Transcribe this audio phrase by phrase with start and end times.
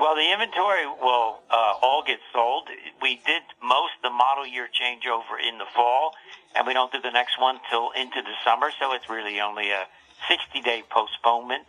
[0.00, 2.68] Well, the inventory will uh, all get sold.
[3.02, 6.16] We did most the model year changeover in the fall,
[6.56, 9.68] and we don't do the next one till into the summer, so it's really only
[9.68, 9.84] a
[10.26, 11.68] 60 day postponement.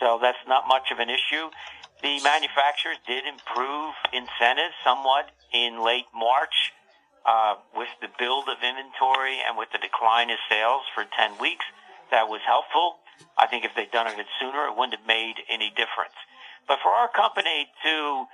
[0.00, 1.54] So that's not much of an issue.
[2.02, 6.74] The manufacturers did improve incentives somewhat in late March
[7.26, 11.64] uh, with the build of inventory and with the decline of sales for 10 weeks.
[12.10, 12.98] That was helpful.
[13.38, 16.18] I think if they'd done it sooner, it wouldn't have made any difference.
[16.68, 18.26] But for our company to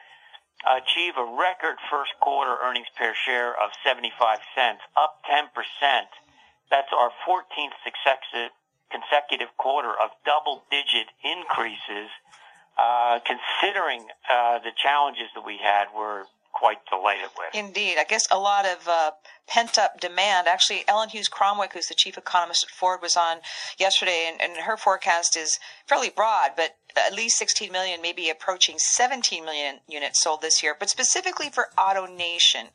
[0.67, 5.47] achieve a record first quarter earnings per share of 75 cents, up 10%,
[6.71, 8.51] that's our 14th successive
[8.91, 12.11] consecutive quarter of double digit increases.
[12.77, 16.25] Uh, considering uh, the challenges that we had, we're
[16.65, 17.55] quite delighted with.
[17.55, 17.99] Indeed.
[17.99, 19.11] I guess a lot of uh,
[19.47, 20.49] pent up demand.
[20.49, 23.41] Actually, Ellen Hughes Cromwick, who's the chief economist at Ford, was on
[23.77, 28.77] yesterday, and, and, her forecast is fairly broad, but at least 16 million, maybe approaching
[28.79, 30.75] 17 million units sold this year.
[30.79, 32.71] But specifically for AutoNation,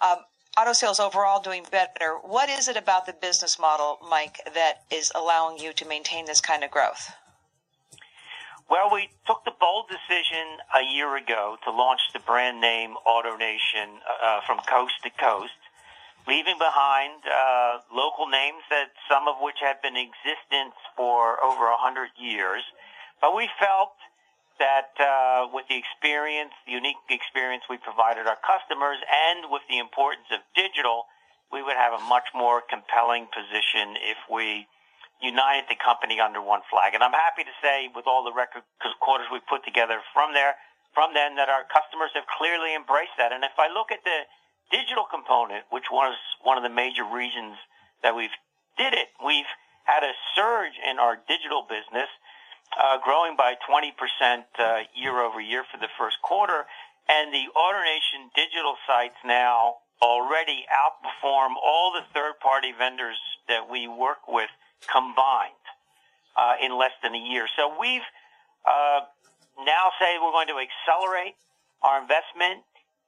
[0.00, 0.20] um,
[0.56, 2.16] auto sales overall doing better.
[2.22, 6.40] What is it about the business model, Mike, that is allowing you to maintain this
[6.40, 7.12] kind of growth?
[8.68, 14.00] Well, we took the bold decision a year ago to launch the brand name AutoNation
[14.08, 15.60] uh, from coast to coast,
[16.26, 21.68] leaving behind uh, local names that some of which have been in existence for over
[21.68, 22.62] a hundred years.
[23.20, 23.92] But we felt
[24.58, 29.78] that uh, with the experience, the unique experience we provided our customers, and with the
[29.78, 31.04] importance of digital,
[31.52, 34.66] we would have a much more compelling position if we
[35.22, 36.94] united the company under one flag.
[36.94, 38.62] And I'm happy to say, with all the record
[39.00, 40.54] quarters we put together from there,
[40.94, 43.34] from then, that our customers have clearly embraced that.
[43.34, 44.26] And if I look at the
[44.70, 47.58] digital component, which was one of the major reasons
[48.02, 48.34] that we've
[48.78, 49.48] did it, we've
[49.84, 52.08] had a surge in our digital business
[52.78, 53.92] uh, growing by 20%
[54.58, 56.66] uh, year over year for the first quarter.
[57.08, 63.86] And the AutoNation digital sites now already outperform all the third party vendors that we
[63.86, 64.50] work with
[64.90, 65.64] combined
[66.36, 67.46] uh, in less than a year.
[67.56, 68.04] So we've
[68.64, 69.00] uh,
[69.62, 71.36] now say we're going to accelerate
[71.82, 72.64] our investment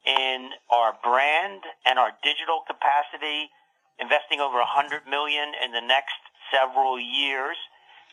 [0.07, 3.51] in our brand and our digital capacity,
[3.99, 6.15] investing over 100 million in the next
[6.55, 7.57] several years.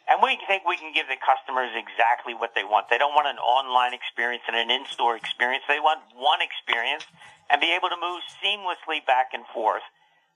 [0.09, 2.89] And we think we can give the customers exactly what they want.
[2.89, 5.63] They don't want an online experience and an in-store experience.
[5.69, 7.07] They want one experience
[7.47, 9.85] and be able to move seamlessly back and forth,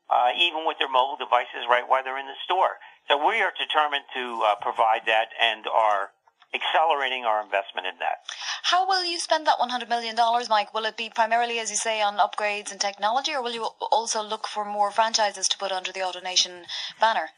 [0.10, 2.80] uh, even with their mobile devices right while they're in the store.
[3.08, 6.12] So we are determined to uh, provide that and are
[6.54, 8.24] accelerating our investment in that.
[8.64, 10.16] How will you spend that $100 million,
[10.50, 10.74] Mike?
[10.74, 14.24] Will it be primarily, as you say, on upgrades and technology, or will you also
[14.24, 16.64] look for more franchises to put under the AutoNation
[17.00, 17.30] banner?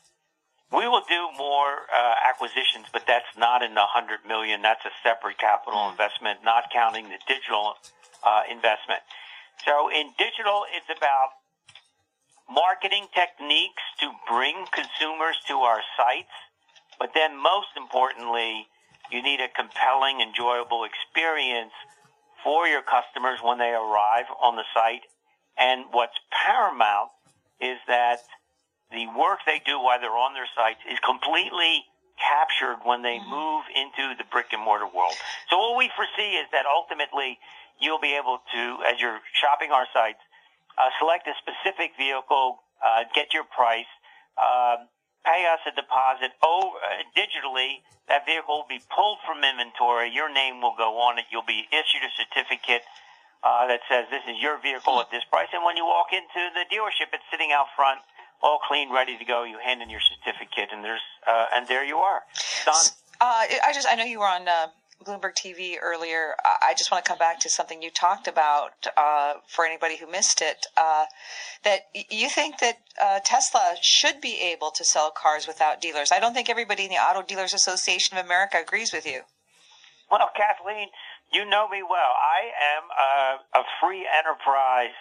[0.71, 4.61] We will do more uh, acquisitions, but that's not in the 100 million.
[4.61, 5.91] That's a separate capital mm.
[5.91, 7.73] investment, not counting the digital
[8.21, 9.01] uh, investment.
[9.65, 11.33] So in digital, it's about
[12.49, 16.33] marketing techniques to bring consumers to our sites,
[16.99, 18.67] but then most importantly,
[19.11, 21.73] you need a compelling, enjoyable experience
[22.43, 25.05] for your customers when they arrive on the site.
[25.57, 27.09] And what's paramount
[27.59, 28.19] is that
[28.91, 31.85] the work they do while they're on their sites is completely
[32.19, 33.31] captured when they mm-hmm.
[33.31, 35.15] move into the brick and mortar world.
[35.49, 37.39] So what we foresee is that ultimately
[37.79, 40.19] you'll be able to, as you're shopping our sites,
[40.79, 43.89] uh, select a specific vehicle, uh, get your price,
[44.39, 44.79] uh,
[45.27, 46.79] pay us a deposit over
[47.13, 47.83] digitally.
[48.07, 50.09] That vehicle will be pulled from inventory.
[50.09, 51.27] Your name will go on it.
[51.29, 52.87] You'll be issued a certificate
[53.43, 55.51] uh, that says this is your vehicle at this price.
[55.53, 57.99] And when you walk into the dealership, it's sitting out front
[58.41, 59.43] all clean, ready to go.
[59.43, 62.23] You hand in your certificate, and there's uh, and there you are,
[62.65, 62.85] done.
[63.19, 64.67] Uh, I just I know you were on uh,
[65.05, 66.35] Bloomberg TV earlier.
[66.43, 70.09] I just want to come back to something you talked about uh, for anybody who
[70.11, 70.65] missed it.
[70.75, 71.05] Uh,
[71.63, 76.11] that you think that uh, Tesla should be able to sell cars without dealers.
[76.11, 79.21] I don't think everybody in the Auto Dealers Association of America agrees with you.
[80.11, 80.89] Well, Kathleen,
[81.31, 82.13] you know me well.
[82.17, 82.83] I am
[83.55, 84.95] a, a free enterprise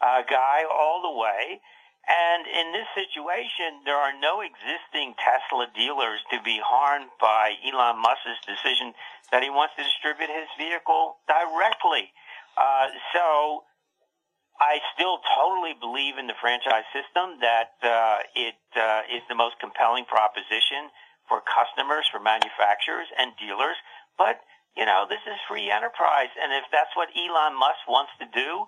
[0.00, 1.60] guy all the way
[2.08, 8.02] and in this situation, there are no existing Tesla dealers to be harmed by Elon
[8.02, 8.92] Musk's decision
[9.30, 12.10] that he wants to distribute his vehicle directly.
[12.58, 13.62] Uh, so
[14.58, 19.62] I still totally believe in the franchise system that uh, it uh, is the most
[19.62, 20.90] compelling proposition
[21.30, 23.78] for customers, for manufacturers, and dealers.
[24.18, 24.42] But
[24.76, 28.64] you know, this is free enterprise, and if that's what Elon Musk wants to do,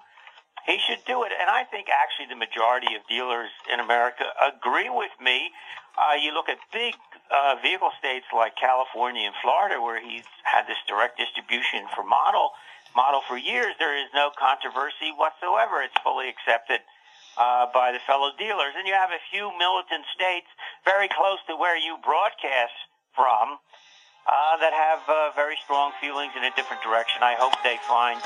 [0.66, 1.32] he should do it.
[1.36, 5.52] And I think actually the majority of dealers in America agree with me.
[5.94, 6.96] Uh, you look at big
[7.30, 12.50] uh, vehicle states like California and Florida, where he's had this direct distribution for model.
[12.96, 15.82] model for years, there is no controversy whatsoever.
[15.82, 16.80] It's fully accepted
[17.36, 18.74] uh, by the fellow dealers.
[18.78, 20.48] And you have a few militant states
[20.84, 22.74] very close to where you broadcast
[23.14, 23.58] from
[24.26, 27.22] uh, that have uh, very strong feelings in a different direction.
[27.22, 28.18] I hope they find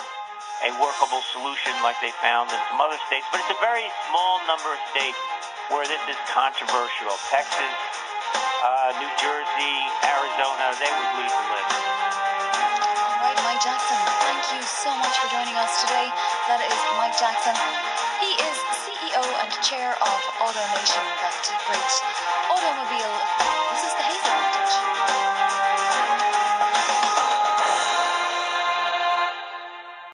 [0.67, 3.26] a workable solution like they found in some other states.
[3.31, 5.19] But it's a very small number of states
[5.70, 7.14] where this is controversial.
[7.31, 7.75] Texas,
[8.64, 11.73] uh, New Jersey, Arizona, they would lead the list.
[13.19, 16.08] All right, Mike Jackson, thank you so much for joining us today.
[16.50, 17.55] That is Mike Jackson.
[18.23, 21.94] He is CEO and chair of AutoNation, that great
[22.50, 23.14] automobile.
[23.75, 24.47] This is the Hazel